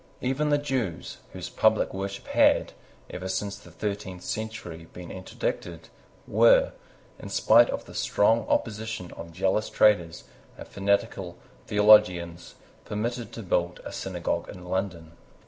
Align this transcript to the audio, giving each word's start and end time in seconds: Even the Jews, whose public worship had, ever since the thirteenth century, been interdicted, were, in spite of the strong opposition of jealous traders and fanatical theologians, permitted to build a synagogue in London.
Even 0.19 0.49
the 0.49 0.57
Jews, 0.57 1.17
whose 1.31 1.47
public 1.51 1.93
worship 1.93 2.25
had, 2.29 2.73
ever 3.11 3.27
since 3.29 3.55
the 3.55 3.69
thirteenth 3.69 4.23
century, 4.23 4.87
been 4.93 5.11
interdicted, 5.11 5.89
were, 6.27 6.71
in 7.19 7.29
spite 7.29 7.69
of 7.69 7.85
the 7.85 7.93
strong 7.93 8.47
opposition 8.47 9.11
of 9.11 9.31
jealous 9.31 9.69
traders 9.69 10.23
and 10.57 10.67
fanatical 10.67 11.37
theologians, 11.67 12.55
permitted 12.83 13.31
to 13.33 13.43
build 13.43 13.79
a 13.85 13.91
synagogue 13.93 14.49
in 14.49 14.65
London. 14.65 15.11